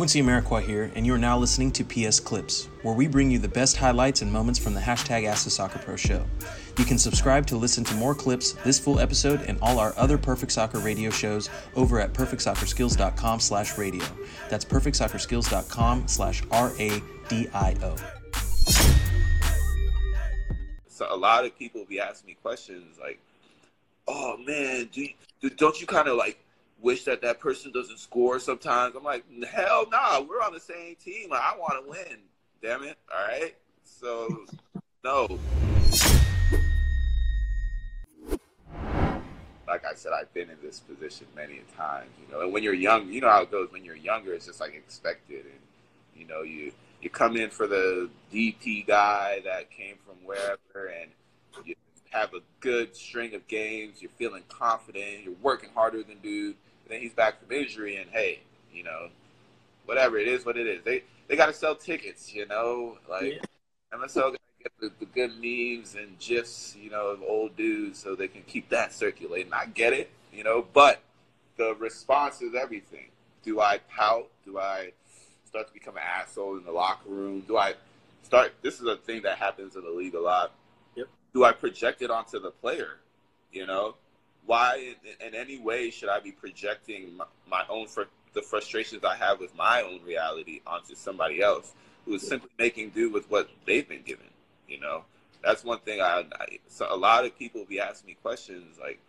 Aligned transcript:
Quincy 0.00 0.22
Amarikwa 0.22 0.62
here, 0.62 0.90
and 0.94 1.04
you 1.04 1.12
are 1.12 1.18
now 1.18 1.36
listening 1.36 1.70
to 1.70 1.84
PS 1.84 2.20
Clips, 2.20 2.70
where 2.80 2.94
we 2.94 3.06
bring 3.06 3.30
you 3.30 3.38
the 3.38 3.46
best 3.46 3.76
highlights 3.76 4.22
and 4.22 4.32
moments 4.32 4.58
from 4.58 4.72
the 4.72 4.80
hashtag 4.80 5.26
Ask 5.26 5.44
the 5.44 5.50
Soccer 5.50 5.78
Pro 5.78 5.94
show. 5.94 6.24
You 6.78 6.86
can 6.86 6.96
subscribe 6.96 7.46
to 7.48 7.56
listen 7.58 7.84
to 7.84 7.94
more 7.96 8.14
clips, 8.14 8.52
this 8.64 8.78
full 8.78 8.98
episode, 8.98 9.42
and 9.42 9.58
all 9.60 9.78
our 9.78 9.92
other 9.98 10.16
Perfect 10.16 10.52
Soccer 10.52 10.78
radio 10.78 11.10
shows 11.10 11.50
over 11.76 12.00
at 12.00 12.14
perfectsoccerskills.com 12.14 13.40
slash 13.40 13.76
radio. 13.76 14.06
That's 14.48 14.64
perfectsoccerskills.com 14.64 16.08
slash 16.08 16.42
R-A-D-I-O. 16.50 17.96
So 20.88 21.06
a 21.10 21.16
lot 21.18 21.44
of 21.44 21.58
people 21.58 21.84
be 21.84 22.00
asking 22.00 22.28
me 22.28 22.36
questions 22.40 22.96
like, 22.98 23.20
oh 24.08 24.38
man, 24.38 24.88
do 24.90 25.02
you, 25.02 25.50
don't 25.58 25.78
you 25.78 25.86
kind 25.86 26.08
of 26.08 26.16
like 26.16 26.38
wish 26.82 27.04
that 27.04 27.22
that 27.22 27.40
person 27.40 27.72
doesn't 27.72 27.98
score 27.98 28.38
sometimes. 28.38 28.94
I'm 28.96 29.04
like, 29.04 29.24
hell 29.44 29.86
nah, 29.90 30.20
we're 30.20 30.42
on 30.42 30.52
the 30.52 30.60
same 30.60 30.96
team. 30.96 31.32
I 31.32 31.54
want 31.58 31.84
to 31.84 31.90
win. 31.90 32.18
Damn 32.62 32.82
it. 32.82 32.98
All 33.12 33.26
right. 33.26 33.54
So, 33.84 34.46
no. 35.04 35.38
Like 39.66 39.84
I 39.84 39.94
said, 39.94 40.12
I've 40.12 40.32
been 40.34 40.50
in 40.50 40.56
this 40.62 40.80
position 40.80 41.26
many 41.36 41.58
a 41.58 41.76
times, 41.76 42.10
you 42.20 42.32
know. 42.32 42.42
And 42.42 42.52
when 42.52 42.62
you're 42.62 42.74
young, 42.74 43.08
you 43.08 43.20
know 43.20 43.30
how 43.30 43.42
it 43.42 43.50
goes. 43.50 43.70
When 43.70 43.84
you're 43.84 43.96
younger, 43.96 44.34
it's 44.34 44.46
just 44.46 44.60
like 44.60 44.74
expected, 44.74 45.44
and 45.44 45.60
you 46.16 46.26
know, 46.26 46.42
you 46.42 46.72
you 47.00 47.08
come 47.08 47.36
in 47.36 47.50
for 47.50 47.68
the 47.68 48.10
DP 48.32 48.84
guy 48.86 49.40
that 49.44 49.70
came 49.70 49.94
from 50.04 50.16
wherever, 50.24 50.86
and 50.86 51.10
you 51.64 51.76
have 52.10 52.34
a 52.34 52.40
good 52.58 52.96
string 52.96 53.32
of 53.36 53.46
games. 53.46 54.02
You're 54.02 54.10
feeling 54.18 54.42
confident. 54.48 55.22
You're 55.22 55.34
working 55.40 55.70
harder 55.72 56.02
than 56.02 56.18
dude 56.18 56.56
then 56.90 57.00
he's 57.00 57.12
back 57.12 57.40
from 57.40 57.52
injury, 57.52 57.96
and 57.96 58.10
hey, 58.10 58.40
you 58.72 58.84
know, 58.84 59.08
whatever 59.84 60.18
it 60.18 60.28
is, 60.28 60.44
what 60.44 60.56
it 60.56 60.66
is. 60.66 60.82
They 60.84 61.02
they 61.28 61.36
got 61.36 61.46
to 61.46 61.52
sell 61.52 61.74
tickets, 61.74 62.34
you 62.34 62.46
know, 62.46 62.98
like 63.08 63.24
yeah. 63.24 63.98
MSL 63.98 64.14
got 64.14 64.32
to 64.32 64.62
get 64.62 64.72
the, 64.80 64.92
the, 64.98 65.06
good 65.06 65.32
memes 65.40 65.94
and 65.94 66.18
gifs, 66.18 66.76
you 66.80 66.90
know, 66.90 67.08
of 67.08 67.22
old 67.22 67.56
dudes, 67.56 67.98
so 67.98 68.14
they 68.14 68.28
can 68.28 68.42
keep 68.42 68.68
that 68.70 68.92
circulating. 68.92 69.52
I 69.52 69.66
get 69.66 69.92
it, 69.92 70.10
you 70.32 70.44
know, 70.44 70.66
but 70.72 71.02
the 71.56 71.74
response 71.78 72.42
is 72.42 72.54
everything. 72.54 73.06
Do 73.42 73.60
I 73.60 73.78
pout? 73.94 74.28
Do 74.44 74.58
I 74.58 74.92
start 75.44 75.68
to 75.68 75.72
become 75.72 75.96
an 75.96 76.02
asshole 76.04 76.58
in 76.58 76.64
the 76.64 76.72
locker 76.72 77.08
room? 77.08 77.44
Do 77.46 77.56
I 77.56 77.74
start? 78.22 78.54
This 78.62 78.80
is 78.80 78.86
a 78.86 78.96
thing 78.96 79.22
that 79.22 79.38
happens 79.38 79.76
in 79.76 79.82
the 79.82 79.90
league 79.90 80.14
a 80.14 80.20
lot. 80.20 80.52
Yep. 80.96 81.08
Do 81.34 81.44
I 81.44 81.52
project 81.52 82.02
it 82.02 82.10
onto 82.10 82.40
the 82.40 82.50
player? 82.50 82.98
You 83.52 83.66
know, 83.66 83.94
why 84.46 84.94
in, 85.20 85.26
in 85.28 85.34
any 85.34 85.58
way 85.58 85.90
should 85.90 86.08
I 86.08 86.20
be 86.20 86.32
projecting 86.32 87.16
my, 87.16 87.24
my 87.48 87.64
own 87.68 87.86
fr- 87.86 88.02
the 88.32 88.42
frustrations 88.42 89.04
I 89.04 89.16
have 89.16 89.40
with 89.40 89.54
my 89.56 89.82
own 89.82 90.00
reality 90.04 90.60
onto 90.66 90.94
somebody 90.94 91.42
else 91.42 91.72
who 92.04 92.14
is 92.14 92.26
simply 92.26 92.50
making 92.58 92.90
do 92.90 93.10
with 93.10 93.30
what 93.30 93.48
they've 93.66 93.88
been 93.88 94.02
given? 94.02 94.26
You 94.68 94.80
know, 94.80 95.04
that's 95.42 95.64
one 95.64 95.80
thing. 95.80 96.00
I, 96.00 96.24
I 96.38 96.58
so 96.68 96.86
a 96.90 96.96
lot 96.96 97.24
of 97.24 97.38
people 97.38 97.64
be 97.68 97.80
asking 97.80 98.08
me 98.08 98.16
questions 98.22 98.78
like, 98.80 99.00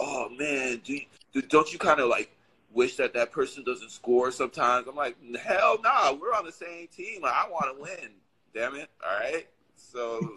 "Oh 0.00 0.28
man, 0.28 0.80
do 0.84 0.94
you, 0.94 1.42
don't 1.48 1.72
you 1.72 1.78
kind 1.78 2.00
of 2.00 2.08
like 2.08 2.30
wish 2.72 2.96
that 2.96 3.14
that 3.14 3.32
person 3.32 3.64
doesn't 3.64 3.90
score 3.90 4.30
sometimes?" 4.32 4.86
I'm 4.88 4.96
like, 4.96 5.16
"Hell 5.36 5.78
nah, 5.82 6.12
we're 6.12 6.34
on 6.34 6.44
the 6.44 6.52
same 6.52 6.88
team. 6.88 7.24
I 7.24 7.46
want 7.50 7.76
to 7.76 7.82
win. 7.82 8.10
Damn 8.54 8.74
it, 8.74 8.90
all 9.04 9.20
right." 9.20 9.46
So 9.76 10.36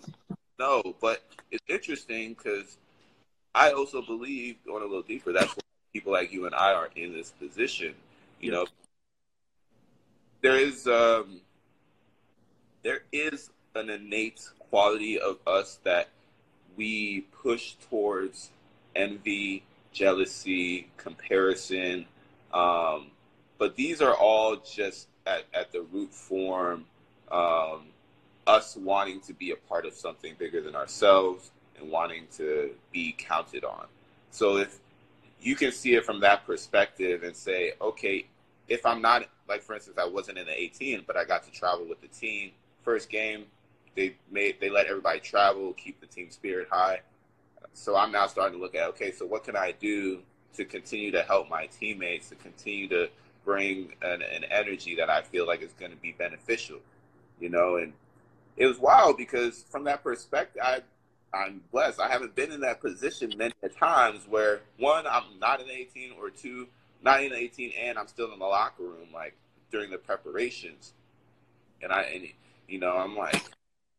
no, 0.60 0.96
but 1.02 1.24
it's 1.52 1.64
interesting 1.68 2.34
because 2.34 2.78
I 3.56 3.72
also 3.72 4.02
believe, 4.02 4.58
going 4.66 4.84
a 4.84 4.86
little 4.86 5.02
deeper, 5.02 5.32
that's 5.32 5.56
why 5.56 5.62
people 5.94 6.12
like 6.12 6.34
you 6.34 6.46
and 6.46 6.54
I 6.54 6.74
are 6.74 6.90
in 6.96 7.14
this 7.14 7.32
position. 7.32 7.96
You 8.42 8.52
know, 8.52 8.66
there 10.42 10.58
is 10.58 10.86
um, 10.88 11.40
there 12.84 13.04
is 13.14 13.50
an 13.74 13.90
innate 13.90 14.42
quality 14.60 15.18
of 15.18 15.40
us 15.48 15.80
that 15.86 16.10
we 16.76 17.22
push 17.42 17.76
towards 17.90 18.52
envy, 18.94 19.64
jealousy, 19.94 20.90
comparison. 20.98 22.06
Um, 22.54 23.08
but 23.58 23.78
these 23.78 24.02
are 24.02 24.14
all 24.14 24.58
just 24.58 25.08
at, 25.26 25.46
at 25.54 25.72
the 25.72 25.82
root 25.82 26.14
form 26.14 26.86
um, 27.32 27.86
us 28.46 28.76
wanting 28.76 29.22
to 29.22 29.34
be 29.34 29.52
a 29.52 29.56
part 29.56 29.86
of 29.86 29.94
something 29.94 30.36
bigger 30.38 30.62
than 30.62 30.76
ourselves 30.76 31.52
and 31.80 31.90
wanting 31.90 32.28
to 32.38 32.72
be 32.92 33.16
counted 33.18 33.64
on. 33.64 33.86
So 34.32 34.58
if 34.58 34.80
you 35.40 35.56
can 35.56 35.72
see 35.72 35.96
it 35.96 36.06
from 36.06 36.20
that 36.22 36.46
perspective 36.46 37.24
and 37.24 37.36
say, 37.36 37.74
okay, 37.82 38.28
if 38.68 38.86
I'm 38.86 39.02
not 39.02 39.28
like 39.48 39.62
for 39.62 39.76
instance, 39.76 39.98
I 40.00 40.08
wasn't 40.08 40.38
in 40.38 40.46
the 40.46 40.60
18, 40.60 41.04
but 41.06 41.18
I 41.18 41.24
got 41.24 41.44
to 41.44 41.52
travel 41.52 41.86
with 41.88 42.02
the 42.02 42.08
team. 42.08 42.52
First 42.84 43.10
game, 43.10 43.46
they 43.96 44.16
made 44.32 44.60
they 44.60 44.70
let 44.70 44.88
everybody 44.88 45.20
travel, 45.20 45.74
keep 45.74 46.00
the 46.02 46.08
team 46.08 46.32
spirit 46.32 46.68
high. 46.72 47.02
So 47.74 47.96
I'm 47.96 48.12
now 48.12 48.28
starting 48.28 48.58
to 48.58 48.64
look 48.64 48.76
at 48.76 48.88
okay, 48.90 49.12
so 49.12 49.26
what 49.26 49.44
can 49.44 49.56
I 49.56 49.74
do 49.74 50.22
to 50.56 50.66
continue 50.66 51.12
to 51.12 51.22
help 51.24 51.50
my 51.50 51.68
teammates 51.68 52.30
to 52.30 52.36
continue 52.36 52.88
to 52.90 53.10
bring 53.44 53.94
an, 54.02 54.22
an 54.22 54.44
energy 54.46 54.96
that 54.96 55.10
I 55.10 55.22
feel 55.22 55.46
like 55.46 55.62
is 55.62 55.74
going 55.74 55.92
to 55.92 55.98
be 55.98 56.14
beneficial, 56.14 56.80
you 57.40 57.50
know? 57.50 57.78
And 57.78 57.94
it 58.58 58.66
was 58.66 58.80
wild 58.80 59.18
because 59.18 59.64
from 59.70 59.84
that 59.84 60.04
perspective, 60.04 60.62
I 60.64 60.82
I'm 61.34 61.62
blessed. 61.72 62.00
I 62.00 62.08
haven't 62.08 62.36
been 62.36 62.52
in 62.52 62.62
that 62.62 62.82
position 62.82 63.34
many 63.38 63.54
times 63.78 64.26
where 64.28 64.62
one, 64.78 65.06
I'm 65.08 65.40
not 65.40 65.62
in 65.62 65.70
18, 65.70 66.14
or 66.20 66.30
two, 66.30 66.68
not 67.04 67.24
in 67.24 67.34
18, 67.34 67.74
and 67.80 67.98
I'm 67.98 68.08
still 68.08 68.32
in 68.32 68.40
the 68.40 68.46
locker 68.46 68.84
room 68.84 69.10
like 69.14 69.36
during 69.72 69.92
the 69.92 69.98
preparations, 69.98 70.94
and 71.82 71.92
I 71.92 72.04
and 72.04 72.28
you 72.68 72.80
know 72.80 72.96
I'm 72.96 73.16
like 73.16 73.44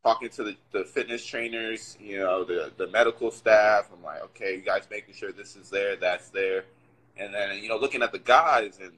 talking 0.03 0.29
to 0.31 0.45
the, 0.45 0.57
the 0.73 0.85
fitness 0.85 1.25
trainers, 1.25 1.97
you 2.01 2.19
know 2.19 2.45
the 2.45 2.73
the 2.77 2.87
medical 2.89 3.31
staff. 3.31 3.91
I'm 3.93 4.03
like, 4.03 4.23
okay, 4.23 4.57
you 4.57 4.63
guys 4.63 4.87
making 4.91 5.15
sure 5.15 5.33
this 5.33 5.57
is 5.57 5.69
there, 5.69 5.97
that's 5.97 6.31
there, 6.31 6.65
and 7.17 7.35
then 7.35 7.59
you 7.63 7.69
know 7.69 7.77
looking 7.77 8.03
at 8.03 8.13
the 8.13 8.19
guys, 8.19 8.79
and 8.83 8.93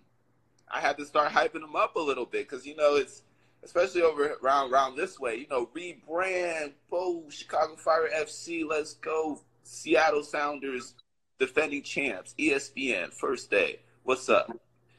I 0.71 0.81
had 0.81 0.97
to 0.99 1.07
start 1.07 1.33
hyping 1.33 1.61
them 1.61 1.77
up 1.77 1.97
a 1.97 2.01
little 2.01 2.27
bit 2.27 2.49
because 2.49 2.67
you 2.67 2.77
know 2.77 2.97
it's 2.97 3.23
especially 3.63 4.03
over 4.03 4.37
around 4.43 4.73
around 4.73 4.97
this 4.97 5.19
way. 5.19 5.37
You 5.37 5.47
know, 5.49 5.69
rebrand, 5.75 6.73
Bo, 6.91 7.25
Chicago 7.29 7.77
Fire 7.77 8.09
FC, 8.17 8.65
let's 8.69 8.95
go, 8.95 9.41
Seattle 9.63 10.23
Sounders, 10.23 10.95
defending 11.39 11.83
champs, 11.83 12.35
ESPN, 12.39 13.13
first 13.13 13.51
day. 13.51 13.81
What's 14.05 14.29
up? 14.29 14.51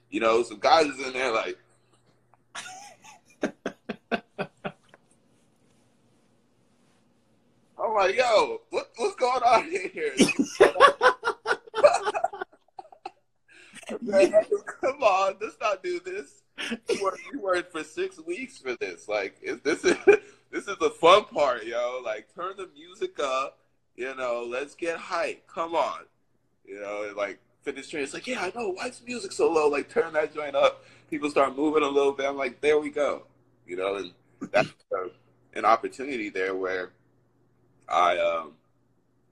You 0.09 0.19
know, 0.19 0.43
some 0.43 0.59
guys 0.59 0.87
is 0.87 1.05
in 1.05 1.13
there 1.13 1.31
like. 1.31 1.57
I'm 7.81 7.95
like, 7.95 8.17
yo, 8.17 8.59
what, 8.69 8.89
what's 8.97 9.15
going 9.15 9.41
on 9.41 9.71
here? 9.71 10.13
come 14.81 15.01
on, 15.01 15.35
let's 15.41 15.55
not 15.59 15.81
do 15.81 15.99
this 16.01 16.39
you 16.89 17.03
worked, 17.03 17.21
you 17.31 17.39
worked 17.39 17.71
for 17.71 17.83
six 17.83 18.19
weeks 18.39 18.57
for 18.57 18.75
this. 18.75 19.07
Like, 19.07 19.37
is, 19.41 19.59
this 19.61 19.83
is 19.83 19.95
this 20.51 20.67
is 20.67 20.77
the 20.79 20.89
fun 20.89 21.25
part, 21.25 21.65
yo. 21.65 22.01
Like, 22.03 22.33
turn 22.33 22.53
the 22.57 22.69
music 22.73 23.19
up. 23.19 23.59
You 23.95 24.15
know, 24.15 24.45
let's 24.47 24.75
get 24.75 24.97
hype. 24.97 25.45
Come 25.47 25.75
on. 25.75 26.01
You 26.65 26.79
know, 26.79 27.13
like 27.17 27.39
finish 27.63 27.87
fitness 27.87 28.09
It's 28.09 28.13
like, 28.13 28.27
yeah, 28.27 28.41
I 28.41 28.57
know. 28.57 28.71
Why's 28.71 29.01
music 29.05 29.31
so 29.31 29.51
low? 29.51 29.67
Like, 29.67 29.89
turn 29.89 30.13
that 30.13 30.33
joint 30.33 30.55
up. 30.55 30.85
People 31.09 31.29
start 31.29 31.57
moving 31.57 31.83
a 31.83 31.87
little 31.87 32.13
bit. 32.13 32.27
I'm 32.27 32.37
like, 32.37 32.61
there 32.61 32.79
we 32.79 32.89
go. 32.89 33.23
You 33.67 33.77
know, 33.77 33.95
and 33.95 34.11
that's 34.51 34.69
uh, 34.97 35.09
an 35.53 35.65
opportunity 35.65 36.29
there 36.29 36.55
where 36.55 36.91
I 37.89 38.17
um, 38.17 38.53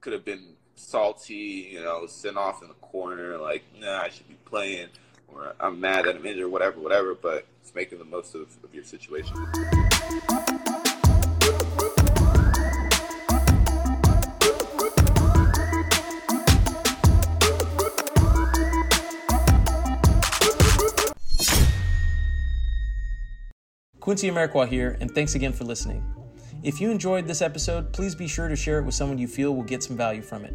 could 0.00 0.12
have 0.12 0.24
been 0.24 0.54
salty, 0.74 1.70
you 1.72 1.80
know, 1.80 2.06
sent 2.06 2.36
off 2.36 2.60
in 2.62 2.68
the 2.68 2.74
corner, 2.74 3.38
like, 3.38 3.64
nah, 3.80 4.00
I 4.00 4.08
should 4.10 4.28
be 4.28 4.36
playing 4.44 4.88
or 5.28 5.54
I'm 5.60 5.80
mad 5.80 6.04
that 6.04 6.16
I'm 6.16 6.26
injured, 6.26 6.50
whatever, 6.50 6.80
whatever. 6.80 7.14
But 7.14 7.46
it's 7.68 7.74
making 7.74 7.98
the 7.98 8.04
most 8.04 8.34
of, 8.34 8.48
of 8.64 8.74
your 8.74 8.84
situation. 8.84 9.36
Quincy 24.00 24.30
Amarikwa 24.30 24.66
here, 24.66 24.96
and 25.00 25.10
thanks 25.14 25.34
again 25.34 25.52
for 25.52 25.64
listening. 25.64 26.02
If 26.62 26.80
you 26.80 26.90
enjoyed 26.90 27.26
this 27.26 27.42
episode, 27.42 27.92
please 27.92 28.14
be 28.14 28.26
sure 28.26 28.48
to 28.48 28.56
share 28.56 28.78
it 28.78 28.84
with 28.84 28.94
someone 28.94 29.18
you 29.18 29.28
feel 29.28 29.54
will 29.54 29.62
get 29.62 29.82
some 29.82 29.96
value 29.96 30.22
from 30.22 30.46
it. 30.46 30.54